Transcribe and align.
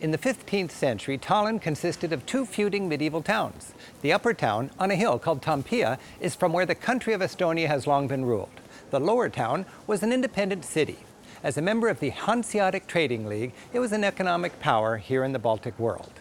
In 0.00 0.12
the 0.12 0.18
15th 0.18 0.70
century, 0.70 1.18
Tallinn 1.18 1.60
consisted 1.60 2.10
of 2.10 2.24
two 2.24 2.46
feuding 2.46 2.88
medieval 2.88 3.20
towns. 3.20 3.74
The 4.00 4.14
upper 4.14 4.32
town, 4.32 4.70
on 4.78 4.90
a 4.90 4.94
hill 4.94 5.18
called 5.18 5.42
Toompea, 5.42 5.98
is 6.20 6.34
from 6.34 6.54
where 6.54 6.64
the 6.64 6.74
country 6.74 7.12
of 7.12 7.20
Estonia 7.20 7.66
has 7.66 7.86
long 7.86 8.08
been 8.08 8.24
ruled. 8.24 8.48
The 8.90 8.98
lower 8.98 9.28
town 9.28 9.66
was 9.86 10.02
an 10.02 10.10
independent 10.10 10.64
city. 10.64 11.00
As 11.42 11.58
a 11.58 11.62
member 11.62 11.88
of 11.88 12.00
the 12.00 12.08
Hanseatic 12.10 12.86
Trading 12.86 13.26
League, 13.26 13.52
it 13.74 13.78
was 13.78 13.92
an 13.92 14.04
economic 14.04 14.58
power 14.58 14.96
here 14.96 15.22
in 15.22 15.32
the 15.32 15.38
Baltic 15.38 15.78
world. 15.78 16.12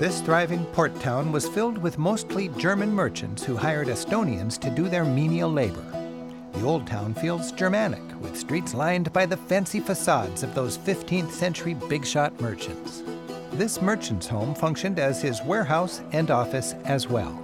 This 0.00 0.20
thriving 0.20 0.64
port 0.66 0.98
town 1.00 1.30
was 1.30 1.48
filled 1.48 1.78
with 1.78 1.98
mostly 1.98 2.48
German 2.58 2.92
merchants 2.92 3.44
who 3.44 3.56
hired 3.56 3.86
Estonians 3.86 4.58
to 4.58 4.70
do 4.70 4.88
their 4.88 5.04
menial 5.04 5.52
labor. 5.52 5.97
The 6.52 6.64
old 6.64 6.86
town 6.86 7.14
feels 7.14 7.52
Germanic, 7.52 8.02
with 8.20 8.36
streets 8.36 8.74
lined 8.74 9.12
by 9.12 9.26
the 9.26 9.36
fancy 9.36 9.80
facades 9.80 10.42
of 10.42 10.54
those 10.54 10.78
15th 10.78 11.30
century 11.30 11.74
big 11.74 12.04
shot 12.04 12.40
merchants. 12.40 13.02
This 13.52 13.80
merchant's 13.80 14.26
home 14.26 14.54
functioned 14.54 14.98
as 14.98 15.22
his 15.22 15.42
warehouse 15.42 16.02
and 16.12 16.30
office 16.30 16.74
as 16.84 17.08
well. 17.08 17.42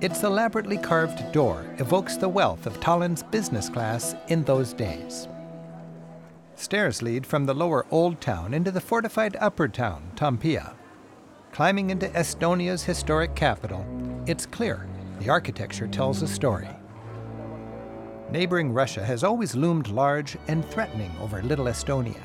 Its 0.00 0.22
elaborately 0.22 0.76
carved 0.76 1.32
door 1.32 1.64
evokes 1.78 2.16
the 2.16 2.28
wealth 2.28 2.66
of 2.66 2.78
Tallinn's 2.80 3.22
business 3.22 3.68
class 3.68 4.14
in 4.28 4.44
those 4.44 4.72
days. 4.72 5.28
Stairs 6.56 7.02
lead 7.02 7.26
from 7.26 7.46
the 7.46 7.54
lower 7.54 7.86
Old 7.90 8.20
Town 8.20 8.54
into 8.54 8.70
the 8.70 8.80
fortified 8.80 9.36
Upper 9.40 9.66
Town, 9.66 10.10
Toompea. 10.14 10.74
Climbing 11.52 11.90
into 11.90 12.08
Estonia's 12.10 12.84
historic 12.84 13.34
capital, 13.34 13.84
it's 14.26 14.46
clear 14.46 14.86
the 15.24 15.30
architecture 15.30 15.86
tells 15.86 16.20
a 16.20 16.28
story. 16.28 16.68
Neighboring 18.30 18.74
Russia 18.74 19.02
has 19.02 19.24
always 19.24 19.54
loomed 19.54 19.88
large 19.88 20.36
and 20.48 20.62
threatening 20.66 21.10
over 21.18 21.42
little 21.42 21.64
Estonia. 21.64 22.20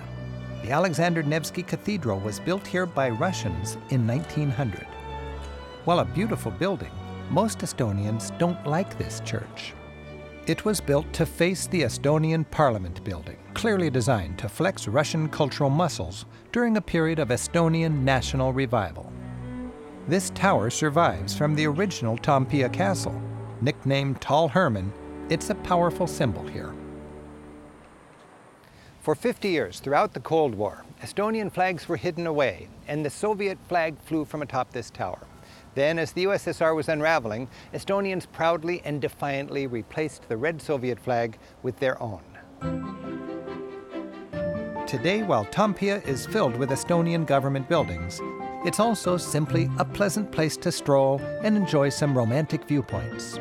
The 0.63 0.71
Alexander 0.71 1.23
Nevsky 1.23 1.63
Cathedral 1.63 2.19
was 2.19 2.41
built 2.41 2.67
here 2.67 2.85
by 2.85 3.09
Russians 3.09 3.77
in 3.89 4.05
1900. 4.05 4.85
While 5.85 5.99
a 5.99 6.05
beautiful 6.05 6.51
building, 6.51 6.91
most 7.29 7.59
Estonians 7.59 8.37
don't 8.37 8.67
like 8.67 8.97
this 8.97 9.21
church. 9.21 9.73
It 10.45 10.65
was 10.65 10.81
built 10.81 11.11
to 11.13 11.25
face 11.25 11.67
the 11.67 11.83
Estonian 11.83 12.43
Parliament 12.51 13.01
building, 13.05 13.37
clearly 13.53 13.89
designed 13.89 14.37
to 14.39 14.49
flex 14.49 14.89
Russian 14.89 15.29
cultural 15.29 15.69
muscles 15.69 16.25
during 16.51 16.75
a 16.75 16.81
period 16.81 17.19
of 17.19 17.29
Estonian 17.29 18.01
national 18.01 18.51
revival. 18.51 19.13
This 20.09 20.31
tower 20.31 20.71
survives 20.71 21.37
from 21.37 21.53
the 21.53 21.67
original 21.67 22.17
Toompea 22.17 22.73
Castle. 22.73 23.21
Nicknamed 23.61 24.19
Tall 24.19 24.47
Herman, 24.47 24.91
it's 25.29 25.51
a 25.51 25.55
powerful 25.55 26.07
symbol 26.07 26.47
here. 26.47 26.73
For 29.01 29.13
50 29.13 29.49
years, 29.49 29.79
throughout 29.79 30.15
the 30.15 30.19
Cold 30.19 30.55
War, 30.55 30.83
Estonian 31.03 31.51
flags 31.51 31.87
were 31.87 31.95
hidden 31.95 32.25
away, 32.25 32.69
and 32.87 33.05
the 33.05 33.11
Soviet 33.11 33.59
flag 33.67 33.99
flew 33.99 34.25
from 34.25 34.41
atop 34.41 34.71
this 34.71 34.89
tower. 34.89 35.27
Then, 35.75 35.99
as 35.99 36.11
the 36.13 36.23
USSR 36.23 36.75
was 36.75 36.89
unraveling, 36.89 37.47
Estonians 37.71 38.25
proudly 38.31 38.81
and 38.83 38.99
defiantly 38.99 39.67
replaced 39.67 40.27
the 40.27 40.37
red 40.37 40.59
Soviet 40.59 40.99
flag 40.99 41.37
with 41.61 41.77
their 41.77 42.01
own. 42.01 42.23
Today, 44.87 45.21
while 45.21 45.45
Toompea 45.45 46.03
is 46.07 46.25
filled 46.25 46.55
with 46.55 46.71
Estonian 46.71 47.27
government 47.27 47.69
buildings, 47.69 48.19
it's 48.65 48.79
also 48.79 49.17
simply 49.17 49.69
a 49.77 49.85
pleasant 49.85 50.31
place 50.31 50.57
to 50.57 50.71
stroll 50.71 51.21
and 51.43 51.55
enjoy 51.55 51.89
some 51.89 52.17
romantic 52.17 52.65
viewpoints. 52.65 53.39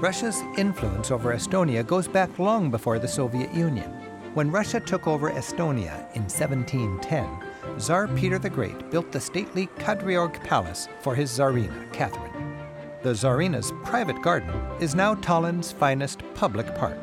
Russia's 0.00 0.42
influence 0.58 1.10
over 1.10 1.34
Estonia 1.34 1.86
goes 1.86 2.06
back 2.06 2.38
long 2.38 2.70
before 2.70 2.98
the 2.98 3.08
Soviet 3.08 3.52
Union. 3.54 3.90
When 4.34 4.50
Russia 4.50 4.78
took 4.78 5.06
over 5.06 5.30
Estonia 5.30 6.14
in 6.14 6.22
1710, 6.22 7.78
Tsar 7.78 8.08
Peter 8.08 8.38
the 8.38 8.50
Great 8.50 8.90
built 8.90 9.10
the 9.10 9.20
stately 9.20 9.68
Kadriorg 9.78 10.44
Palace 10.44 10.88
for 11.00 11.14
his 11.14 11.30
Tsarina, 11.30 11.92
Catherine. 11.92 12.58
The 13.02 13.12
Tsarina's 13.12 13.72
private 13.84 14.20
garden 14.20 14.54
is 14.80 14.94
now 14.94 15.14
Tallinn's 15.14 15.72
finest 15.72 16.22
public 16.34 16.74
park. 16.74 16.98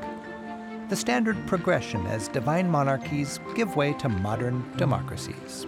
The 0.90 0.96
standard 0.96 1.38
progression 1.48 2.06
as 2.08 2.28
divine 2.28 2.70
monarchies 2.70 3.40
give 3.56 3.76
way 3.76 3.94
to 3.94 4.10
modern 4.10 4.64
democracies. 4.78 5.66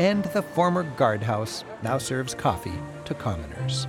And 0.00 0.24
the 0.32 0.40
former 0.40 0.84
guardhouse 0.96 1.62
now 1.82 1.98
serves 1.98 2.34
coffee 2.34 2.72
to 3.04 3.12
commoners. 3.12 3.86